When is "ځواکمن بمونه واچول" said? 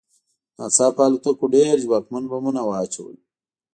1.85-3.15